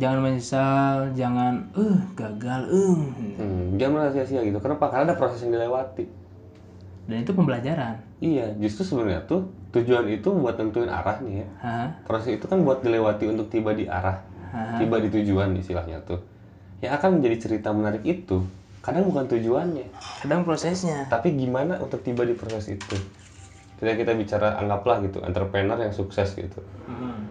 Jangan 0.00 0.24
menyesal 0.24 1.12
jangan 1.12 1.60
eh 1.76 1.98
gagal 2.16 2.62
eh. 2.72 2.96
Hmm, 3.36 3.76
jangan 3.76 3.92
merasa 4.00 4.10
sia-sia 4.16 4.40
gitu 4.48 4.56
kenapa 4.64 4.88
karena 4.88 5.12
ada 5.12 5.16
proses 5.20 5.44
yang 5.44 5.60
dilewati. 5.60 6.08
Dan 7.04 7.20
itu 7.20 7.32
pembelajaran. 7.36 8.00
Iya 8.24 8.56
justru 8.56 8.82
sebenarnya 8.88 9.28
tuh 9.28 9.48
tujuan 9.76 10.08
itu 10.08 10.28
buat 10.32 10.56
tentuin 10.56 10.88
arahnya 10.88 11.44
ya. 11.44 11.48
Hah? 11.62 11.88
proses 12.08 12.36
itu 12.40 12.44
kan 12.50 12.64
buat 12.64 12.82
dilewati 12.82 13.28
untuk 13.30 13.46
tiba 13.52 13.70
di 13.70 13.86
arah 13.86 14.18
Hah? 14.50 14.82
tiba 14.82 14.98
di 14.98 15.08
tujuan 15.12 15.54
istilahnya 15.54 16.02
tuh 16.02 16.18
yang 16.80 16.92
akan 16.96 17.20
menjadi 17.20 17.36
cerita 17.48 17.68
menarik 17.76 18.04
itu 18.04 18.44
kadang 18.80 19.04
bukan 19.12 19.28
tujuannya. 19.28 19.92
Kadang 20.24 20.48
prosesnya. 20.48 21.04
Tapi 21.12 21.36
gimana 21.36 21.76
untuk 21.84 22.00
tiba 22.00 22.24
di 22.24 22.32
proses 22.32 22.72
itu? 22.72 22.96
Ketika 23.76 23.96
kita 23.96 24.12
bicara 24.16 24.56
anggaplah 24.60 25.04
gitu 25.04 25.20
entrepreneur 25.20 25.76
yang 25.76 25.92
sukses 25.92 26.32
gitu. 26.36 26.60
Hmm. 26.88 27.28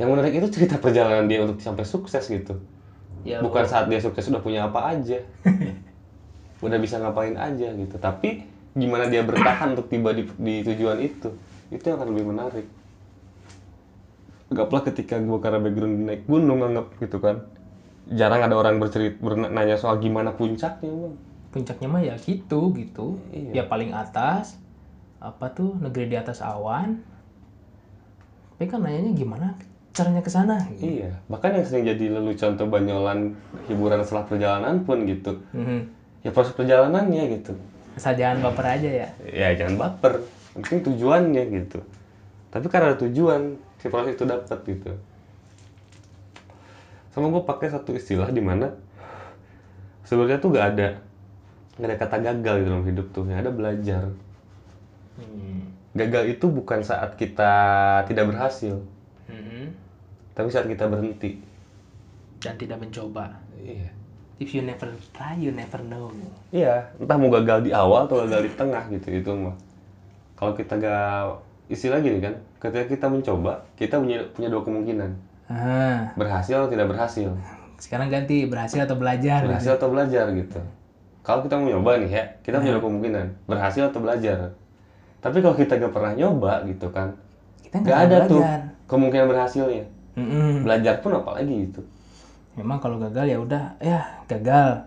yang 0.00 0.16
menarik 0.16 0.32
itu 0.32 0.48
cerita 0.48 0.80
perjalanan 0.80 1.28
dia 1.28 1.44
untuk 1.44 1.60
sampai 1.60 1.84
sukses 1.84 2.24
gitu. 2.24 2.56
Ya 3.20 3.44
bukan 3.44 3.68
saat 3.68 3.92
dia 3.92 4.00
sukses 4.00 4.32
udah 4.32 4.40
punya 4.40 4.64
apa 4.64 4.96
aja. 4.96 5.20
Udah 6.64 6.76
bisa 6.76 7.00
ngapain 7.00 7.36
aja 7.36 7.72
gitu. 7.72 7.96
Tapi 8.00 8.44
gimana 8.76 9.08
dia 9.12 9.24
bertahan 9.24 9.76
untuk 9.76 9.92
tiba 9.92 10.12
di, 10.12 10.24
di 10.40 10.60
tujuan 10.64 11.00
itu 11.04 11.32
itu 11.68 11.84
yang 11.84 12.00
akan 12.00 12.08
lebih 12.16 12.26
menarik. 12.32 12.66
Anggaplah 14.48 14.82
ketika 14.88 15.20
gue 15.20 15.38
karena 15.40 15.60
background 15.60 15.96
naik 16.04 16.22
gunung 16.24 16.60
anggap 16.64 16.96
gitu 16.96 17.16
kan 17.20 17.44
jarang 18.08 18.40
ada 18.40 18.56
orang 18.56 18.80
bercerita 18.80 19.20
nanya 19.36 19.76
soal 19.76 20.00
gimana 20.00 20.32
puncaknya 20.32 20.88
bang. 20.88 21.14
Puncaknya 21.50 21.88
mah 21.90 22.02
ya 22.02 22.14
gitu 22.16 22.70
gitu. 22.78 23.18
Iya. 23.34 23.62
ya 23.62 23.64
paling 23.66 23.90
atas 23.90 24.56
apa 25.20 25.50
tuh 25.52 25.76
negeri 25.82 26.08
di 26.08 26.16
atas 26.16 26.40
awan. 26.40 26.96
Tapi 28.56 28.64
kan 28.70 28.80
nanyanya 28.80 29.12
gimana? 29.12 29.48
Caranya 29.90 30.22
ke 30.22 30.30
sana 30.30 30.56
gitu. 30.78 31.02
iya. 31.02 31.10
Bahkan 31.26 31.60
yang 31.60 31.66
sering 31.66 31.84
jadi 31.84 32.04
lelucon 32.14 32.54
atau 32.54 32.70
banyolan 32.70 33.34
hiburan 33.66 34.00
setelah 34.06 34.24
perjalanan 34.24 34.86
pun 34.86 35.04
gitu. 35.04 35.42
Mhm. 35.52 36.00
ya 36.20 36.30
proses 36.36 36.52
perjalanannya 36.52 37.40
gitu. 37.40 37.56
Asal 37.96 38.12
jangan 38.12 38.44
baper 38.44 38.76
aja 38.76 38.90
ya. 39.04 39.08
Ya 39.24 39.48
jangan 39.56 39.80
baper. 39.80 40.20
Penting 40.52 40.92
tujuannya 40.92 41.42
gitu. 41.48 41.80
Tapi 42.52 42.66
karena 42.68 42.92
ada 42.92 42.98
tujuan 43.00 43.56
si 43.80 43.88
proses 43.88 44.14
itu 44.14 44.28
dapat 44.28 44.60
gitu 44.68 44.92
sama 47.10 47.26
gue 47.30 47.42
pakai 47.42 47.68
satu 47.74 47.94
istilah 47.94 48.30
di 48.30 48.38
mana 48.38 48.70
sebenarnya 50.06 50.38
tuh 50.38 50.50
gak 50.54 50.66
ada 50.76 50.88
gak 51.80 51.88
ada 51.90 51.96
kata 51.96 52.16
gagal 52.20 52.54
di 52.60 52.64
dalam 52.68 52.84
hidup 52.84 53.06
tuh. 53.10 53.24
Yang 53.26 53.40
ada 53.46 53.52
belajar. 53.52 54.04
Hmm. 55.20 55.76
gagal 55.90 56.38
itu 56.38 56.46
bukan 56.48 56.80
saat 56.80 57.18
kita 57.18 57.52
tidak 58.08 58.30
berhasil. 58.30 58.80
Mhm. 59.26 59.74
tapi 60.32 60.48
saat 60.48 60.64
kita 60.64 60.88
berhenti. 60.88 61.42
Dan 62.40 62.56
tidak 62.56 62.80
mencoba. 62.80 63.36
Iya. 63.60 63.92
If 64.40 64.56
you 64.56 64.64
never 64.64 64.88
try 65.12 65.36
you 65.36 65.52
never 65.52 65.82
know. 65.84 66.08
Iya. 66.54 66.88
Entah 66.96 67.20
mau 67.20 67.28
gagal 67.28 67.68
di 67.68 67.70
awal 67.74 68.08
atau 68.08 68.24
gagal 68.24 68.48
di 68.48 68.52
tengah 68.56 68.88
gitu 68.88 69.08
itu 69.12 69.30
mah. 69.36 69.52
Kalau 70.40 70.56
kita 70.56 70.80
gak 70.80 71.44
istilah 71.70 72.02
gini 72.02 72.18
kan 72.18 72.34
ketika 72.58 72.84
kita 72.90 73.06
mencoba 73.06 73.62
kita 73.78 74.02
punya 74.02 74.26
punya 74.34 74.50
dua 74.50 74.66
kemungkinan 74.66 75.10
ah 75.50 76.14
berhasil 76.14 76.62
atau 76.62 76.70
tidak 76.70 76.86
berhasil? 76.94 77.34
Sekarang 77.82 78.06
ganti 78.06 78.46
berhasil 78.46 78.86
atau 78.86 78.94
belajar 78.94 79.42
berhasil 79.42 79.74
atau 79.74 79.90
belajar 79.90 80.30
gitu. 80.30 80.62
Kalau 81.26 81.42
kita 81.44 81.58
mau 81.58 81.66
nyoba 81.66 81.98
nih 82.00 82.10
ya 82.10 82.24
kita 82.46 82.62
punya 82.62 82.78
kemungkinan. 82.78 83.26
Berhasil 83.50 83.82
atau 83.90 84.00
belajar. 84.00 84.54
Tapi 85.20 85.42
kalau 85.42 85.52
kita 85.58 85.76
gak 85.76 85.92
pernah 85.92 86.12
nyoba 86.16 86.64
gitu 86.64 86.88
kan 86.94 87.12
kita 87.60 87.76
gak 87.76 87.84
nggak 87.84 87.98
ada 87.98 88.16
tuh 88.24 88.40
belajar. 88.40 88.60
kemungkinan 88.86 89.26
berhasilnya. 89.28 89.84
Mm-mm. 90.10 90.66
belajar 90.66 90.98
pun 91.02 91.14
apalagi 91.14 91.70
gitu. 91.70 91.82
Memang 92.58 92.82
kalau 92.82 92.98
gagal 92.98 93.26
ya 93.30 93.38
udah 93.38 93.78
ya 93.78 94.00
gagal. 94.26 94.86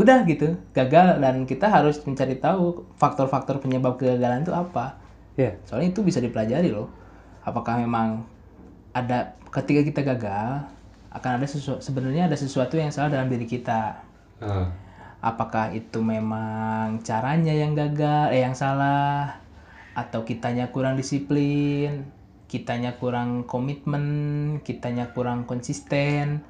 Udah 0.00 0.24
gitu 0.24 0.56
gagal 0.72 1.20
dan 1.20 1.44
kita 1.44 1.68
harus 1.68 2.00
mencari 2.04 2.40
tahu 2.40 2.88
faktor-faktor 2.96 3.60
penyebab 3.60 4.00
kegagalan 4.00 4.44
itu 4.44 4.52
apa. 4.52 4.96
Ya 5.36 5.56
soalnya 5.68 5.92
itu 5.92 6.00
bisa 6.00 6.20
dipelajari 6.20 6.72
loh. 6.72 6.88
Apakah 7.44 7.80
memang 7.80 8.24
ada 8.90 9.38
ketika 9.50 9.80
kita 9.86 10.00
gagal 10.02 10.66
akan 11.10 11.30
ada 11.42 11.46
sesuatu 11.46 11.82
sebenarnya 11.82 12.30
ada 12.30 12.38
sesuatu 12.38 12.78
yang 12.78 12.94
salah 12.94 13.10
dalam 13.10 13.26
diri 13.26 13.46
kita. 13.46 14.02
Nah, 14.40 14.70
apakah 15.20 15.74
itu 15.74 16.00
memang 16.00 17.02
caranya 17.02 17.52
yang 17.52 17.74
gagal 17.74 18.30
eh 18.30 18.46
yang 18.46 18.54
salah 18.54 19.42
atau 19.92 20.22
kitanya 20.22 20.70
kurang 20.70 20.94
disiplin 20.96 22.06
kitanya 22.50 22.98
kurang 22.98 23.46
komitmen 23.46 24.58
kitanya 24.62 25.10
kurang 25.14 25.46
konsisten. 25.46 26.42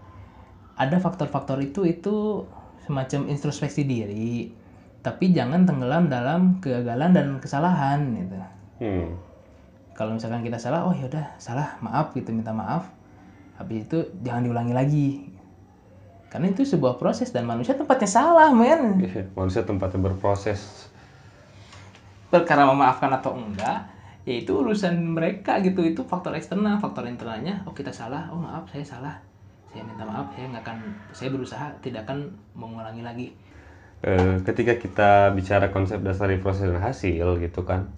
Ada 0.81 0.97
faktor-faktor 0.97 1.61
itu 1.61 1.85
itu 1.85 2.49
semacam 2.89 3.29
introspeksi 3.29 3.85
diri 3.85 4.61
tapi 5.01 5.33
jangan 5.33 5.65
tenggelam 5.65 6.13
dalam 6.13 6.61
kegagalan 6.61 7.17
dan 7.17 7.27
kesalahan 7.41 8.01
gitu. 8.21 8.37
Hmm. 8.81 9.09
Kalau 10.01 10.17
misalkan 10.17 10.41
kita 10.41 10.57
salah 10.57 10.89
oh 10.89 10.97
yaudah 10.97 11.37
salah 11.37 11.77
maaf 11.85 12.17
gitu 12.17 12.33
minta 12.33 12.57
maaf. 12.57 12.89
Habis 13.61 13.85
itu 13.85 13.99
jangan 14.25 14.49
diulangi 14.49 14.73
lagi. 14.73 15.09
Karena 16.33 16.49
itu 16.49 16.65
sebuah 16.65 16.97
proses 16.97 17.29
dan 17.37 17.45
manusia 17.45 17.77
tempatnya 17.77 18.09
salah 18.09 18.49
men. 18.49 19.05
Iya, 19.05 19.29
manusia 19.37 19.61
tempatnya 19.61 20.01
berproses. 20.09 20.89
Perkara 22.33 22.65
memaafkan 22.73 23.13
atau 23.13 23.37
enggak 23.37 23.93
ya 24.25 24.41
itu 24.41 24.65
urusan 24.65 24.97
mereka 24.97 25.61
gitu. 25.61 25.85
Itu 25.85 26.09
faktor 26.09 26.33
eksternal 26.33 26.81
faktor 26.81 27.05
internalnya. 27.05 27.61
Oh 27.69 27.77
kita 27.77 27.93
salah. 27.93 28.33
Oh 28.33 28.41
maaf 28.41 28.73
saya 28.73 28.89
salah. 28.89 29.21
Saya 29.69 29.85
minta 29.85 30.09
maaf 30.09 30.33
saya 30.33 30.49
nggak 30.49 30.65
akan 30.65 30.79
saya 31.13 31.29
berusaha 31.29 31.67
tidak 31.85 32.09
akan 32.09 32.33
mengulangi 32.57 33.05
lagi. 33.05 33.29
Eh, 34.01 34.41
ketika 34.49 34.81
kita 34.81 35.37
bicara 35.37 35.69
konsep 35.69 36.01
dasar 36.01 36.33
proses 36.41 36.73
dan 36.73 36.81
hasil 36.81 37.37
gitu 37.37 37.69
kan 37.69 37.93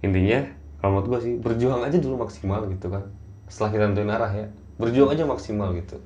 intinya 0.00 0.48
kalau 0.80 0.90
menurut 1.00 1.08
gue 1.08 1.20
sih 1.24 1.34
berjuang 1.40 1.82
aja 1.82 1.96
dulu 1.98 2.26
maksimal 2.26 2.64
gitu 2.68 2.86
kan. 2.92 3.04
Setelah 3.48 3.70
kita 3.72 3.82
nentuin 3.88 4.10
arah 4.12 4.32
ya 4.32 4.46
berjuang 4.76 5.10
aja 5.16 5.24
maksimal 5.24 5.72
gitu. 5.72 5.96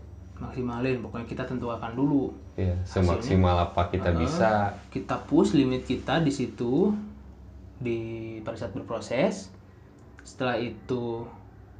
Maksimalin 0.41 1.05
pokoknya 1.05 1.27
kita 1.29 1.43
tentukan 1.45 1.93
dulu. 1.93 2.33
Ya 2.57 2.77
semaksimal 2.87 3.71
apa 3.71 3.93
kita 3.93 4.15
bisa. 4.17 4.73
Kita 4.89 5.21
push 5.27 5.53
limit 5.53 5.85
kita 5.85 6.23
di 6.23 6.33
situ 6.33 6.95
di 7.77 7.99
pada 8.41 8.57
saat 8.57 8.73
berproses. 8.73 9.53
Setelah 10.25 10.57
itu 10.57 11.27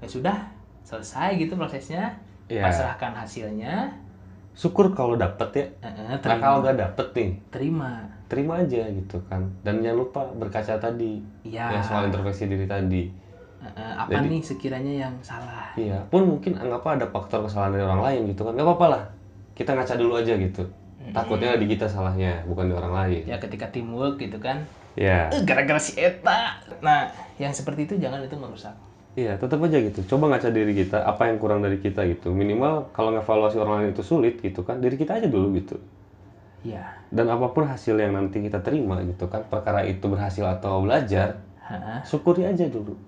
ya 0.03 0.09
sudah 0.09 0.37
selesai 0.85 1.39
gitu 1.41 1.55
prosesnya. 1.57 2.21
Iya. 2.51 2.67
pasrahkan 2.67 3.15
hasilnya. 3.15 3.95
Syukur 4.59 4.91
kalau 4.91 5.15
dapet 5.15 5.49
ya. 5.55 5.67
Eh, 5.87 5.93
nah 6.03 6.19
terima. 6.19 6.43
kalau 6.43 6.59
nggak 6.67 6.79
dapet 6.83 7.07
nih. 7.15 7.31
Terima 7.55 8.20
terima 8.31 8.63
aja 8.63 8.87
gitu 8.87 9.19
kan. 9.27 9.51
Dan 9.67 9.83
jangan 9.83 9.99
lupa 10.07 10.23
berkaca 10.39 10.79
tadi 10.79 11.19
ya 11.43 11.75
yang 11.75 11.83
soal 11.83 12.07
introspeksi 12.07 12.47
diri 12.47 12.71
tadi. 12.71 13.11
Eh, 13.61 13.93
apa 13.99 14.09
Jadi- 14.09 14.31
nih 14.31 14.41
sekiranya 14.41 14.93
yang 15.05 15.15
salah? 15.21 15.75
Iya 15.75 15.99
pun 16.09 16.25
mungkin 16.25 16.57
anggap 16.57 16.87
ada 16.87 17.07
faktor 17.11 17.45
kesalahan 17.45 17.75
dari 17.75 17.85
orang 17.85 18.03
lain 18.07 18.21
gitu 18.31 18.47
kan. 18.47 18.55
Nggak 18.55 18.67
apa-apa 18.71 18.87
lah 18.87 19.03
kita 19.59 19.75
ngaca 19.75 19.95
dulu 19.99 20.15
aja 20.17 20.33
gitu. 20.39 20.63
Takutnya 21.11 21.59
di 21.59 21.67
kita 21.67 21.91
salahnya 21.91 22.47
bukan 22.47 22.71
di 22.71 22.75
orang 22.79 22.95
lain. 22.95 23.23
Ya 23.27 23.37
ketika 23.43 23.67
teamwork 23.69 24.17
gitu 24.23 24.39
kan. 24.39 24.63
Ya 24.95 25.27
gara-gara 25.43 25.83
si 25.83 25.99
Eta. 25.99 26.63
Nah 26.81 27.11
yang 27.37 27.51
seperti 27.51 27.91
itu 27.91 27.95
jangan 27.99 28.23
itu 28.23 28.39
merusak 28.39 28.79
iya 29.19 29.35
tetap 29.35 29.59
aja 29.59 29.77
gitu. 29.83 30.07
Coba 30.07 30.31
ngaca 30.31 30.55
diri 30.55 30.71
kita 30.71 31.03
apa 31.03 31.27
yang 31.27 31.43
kurang 31.43 31.67
dari 31.67 31.83
kita 31.83 32.07
gitu. 32.07 32.31
Minimal 32.31 32.95
kalau 32.95 33.11
ngevaluasi 33.11 33.59
orang 33.59 33.83
lain 33.83 33.91
itu 33.93 34.07
sulit 34.07 34.39
gitu 34.39 34.63
kan 34.63 34.79
diri 34.79 34.95
kita 34.95 35.19
aja 35.19 35.27
dulu 35.27 35.51
gitu 35.59 35.83
ya 36.61 36.85
dan 37.09 37.27
apa 37.33 37.57
pun 37.57 37.65
hasil 37.65 37.97
yang 37.97 38.13
nanti 38.13 38.45
kita 38.45 38.61
terima 38.61 39.01
gitu 39.03 39.25
kan 39.33 39.41
perkara 39.49 39.81
itu 39.85 40.05
berhasil 40.07 40.45
atau 40.45 40.85
belajar 40.85 41.41
Ha-ha. 41.71 42.03
syukuri 42.03 42.43
aja 42.43 42.67
dulu. 42.67 42.99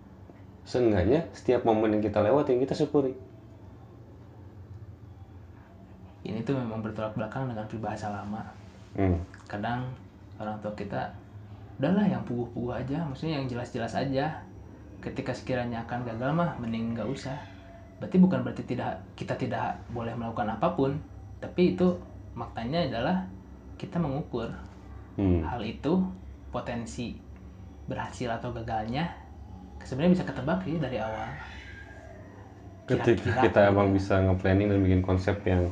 Seenggaknya 0.62 1.26
setiap 1.35 1.66
momen 1.66 1.99
yang 1.99 2.02
kita 2.02 2.23
lewatin 2.23 2.62
kita 2.62 2.78
syukuri. 2.78 3.11
Ini 6.23 6.47
tuh 6.47 6.54
memang 6.54 6.78
bertolak 6.78 7.18
belakang 7.18 7.50
dengan 7.50 7.66
peribahasa 7.66 8.14
lama. 8.14 8.42
Hmm. 8.92 9.16
kadang 9.49 9.88
orang 10.37 10.52
tua 10.61 10.68
kita 10.76 11.09
udahlah 11.80 12.04
yang 12.04 12.21
puguh-puguh 12.28 12.76
aja 12.76 13.00
maksudnya 13.02 13.42
yang 13.42 13.50
jelas-jelas 13.50 13.99
aja. 13.99 14.30
Ketika 15.02 15.35
sekiranya 15.35 15.82
akan 15.82 16.06
gagal 16.06 16.30
mah 16.30 16.54
mending 16.62 16.94
nggak 16.94 17.11
usah. 17.11 17.35
Berarti 17.99 18.23
bukan 18.23 18.47
berarti 18.47 18.62
tidak 18.62 19.02
kita 19.18 19.35
tidak 19.35 19.75
boleh 19.90 20.14
melakukan 20.14 20.54
apa 20.54 20.71
pun 20.78 20.94
tapi 21.42 21.75
itu 21.75 21.99
maknanya 22.38 22.87
adalah 22.87 23.26
kita 23.83 23.97
mengukur 24.05 24.49
Hmm. 25.19 25.45
hal 25.45 25.61
itu 25.73 25.93
potensi 26.55 27.21
berhasil 27.91 28.29
atau 28.39 28.51
gagalnya 28.57 29.05
sebenarnya 29.89 30.15
bisa 30.17 30.25
ketebak 30.29 30.59
sih 30.67 30.77
dari 30.85 30.99
awal 31.07 31.29
ketika 32.89 33.05
Kira-kira. 33.15 33.43
kita 33.43 33.61
emang 33.71 33.89
bisa 33.95 34.15
nge-planning 34.23 34.69
dan 34.71 34.79
bikin 34.85 35.03
konsep 35.03 35.37
yang 35.47 35.71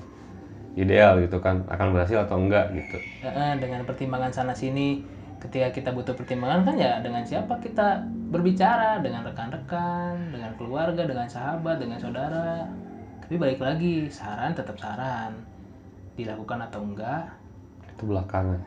ideal 0.79 1.19
gitu 1.25 1.39
kan 1.43 1.67
akan 1.69 1.89
berhasil 1.95 2.19
atau 2.27 2.37
enggak 2.39 2.67
gitu 2.79 2.99
dengan 3.61 3.83
pertimbangan 3.89 4.33
sana 4.33 4.55
sini 4.57 5.05
ketika 5.41 5.73
kita 5.73 5.91
butuh 5.97 6.15
pertimbangan 6.17 6.65
kan 6.69 6.77
ya 6.77 7.01
dengan 7.05 7.25
siapa 7.25 7.57
kita 7.61 8.05
berbicara 8.33 9.01
dengan 9.05 9.25
rekan-rekan 9.25 10.33
dengan 10.33 10.53
keluarga 10.57 11.03
dengan 11.09 11.27
sahabat 11.29 11.81
dengan 11.81 11.99
saudara 12.01 12.69
tapi 13.25 13.35
balik 13.41 13.61
lagi 13.61 14.09
saran 14.13 14.53
tetap 14.53 14.77
saran 14.81 15.33
dilakukan 16.19 16.61
atau 16.69 16.81
enggak 16.85 17.40
itu 18.01 18.09
belakangan. 18.09 18.61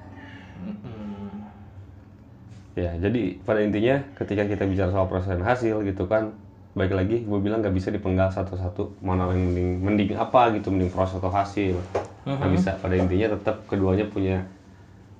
Ya 2.77 2.93
jadi 3.01 3.41
pada 3.41 3.65
intinya 3.65 4.05
ketika 4.13 4.45
kita 4.45 4.69
bicara 4.69 4.93
soal 4.93 5.09
proses 5.09 5.33
dan 5.33 5.41
hasil 5.41 5.81
gitu 5.85 6.05
kan 6.05 6.37
baik 6.73 6.89
lagi 6.89 7.21
gue 7.21 7.39
bilang 7.41 7.61
nggak 7.61 7.73
bisa 7.73 7.93
dipenggal 7.93 8.33
satu-satu 8.33 8.97
mana 9.05 9.29
yang 9.29 9.45
mending 9.53 9.69
mending 9.85 10.09
apa 10.17 10.53
gitu 10.57 10.69
mending 10.69 10.93
proses 10.93 11.17
atau 11.17 11.33
hasil. 11.33 11.81
Nggak 12.29 12.51
bisa. 12.53 12.71
Pada 12.77 12.93
intinya 12.93 13.33
tetap 13.33 13.65
keduanya 13.65 14.05
punya 14.05 14.45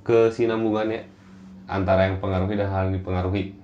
kesinambungannya 0.05 1.10
antara 1.65 2.13
yang 2.13 2.22
pengaruhi 2.22 2.53
dan 2.53 2.70
hal 2.70 2.82
yang 2.89 3.01
dipengaruhi. 3.01 3.58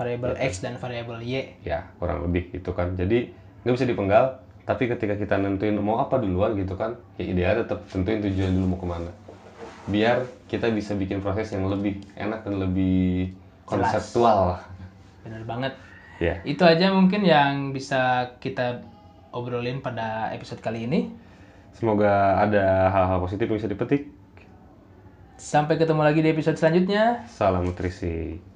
Variabel 0.00 0.32
x 0.40 0.64
dan 0.64 0.80
variabel 0.80 1.20
y. 1.20 1.60
Ya 1.60 1.92
kurang 2.00 2.24
lebih 2.24 2.48
gitu 2.56 2.72
kan. 2.72 2.96
Jadi 2.96 3.36
nggak 3.64 3.74
bisa 3.76 3.84
dipenggal 3.84 4.40
tapi 4.70 4.86
ketika 4.86 5.18
kita 5.18 5.34
nentuin 5.40 5.74
mau 5.82 5.98
apa 5.98 6.22
duluan 6.22 6.54
gitu 6.54 6.78
kan 6.78 6.94
ya 7.18 7.26
ideal 7.26 7.66
tetap 7.66 7.82
tentuin 7.90 8.22
tujuan 8.22 8.54
dulu 8.54 8.66
mau 8.70 8.78
ke 8.78 8.86
mana 8.86 9.10
biar 9.90 10.24
kita 10.46 10.70
bisa 10.70 10.94
bikin 10.94 11.20
proses 11.20 11.50
yang 11.52 11.66
lebih 11.66 12.00
enak 12.14 12.46
dan 12.46 12.62
lebih 12.62 13.34
konseptual. 13.66 14.56
Lah 14.56 14.62
benar 15.26 15.42
banget. 15.44 15.72
Ya 16.22 16.40
itu 16.46 16.62
aja 16.64 16.94
mungkin 16.94 17.26
yang 17.26 17.74
bisa 17.76 18.32
kita 18.40 18.86
obrolin 19.34 19.84
pada 19.84 20.30
episode 20.32 20.62
kali 20.62 20.86
ini. 20.86 21.10
Semoga 21.76 22.42
ada 22.42 22.90
hal-hal 22.90 23.18
positif 23.22 23.46
yang 23.46 23.58
bisa 23.58 23.70
dipetik. 23.70 24.10
Sampai 25.40 25.80
ketemu 25.80 26.02
lagi 26.04 26.20
di 26.20 26.28
episode 26.28 26.58
selanjutnya. 26.58 27.24
Salam 27.30 27.64
nutrisi 27.64 28.49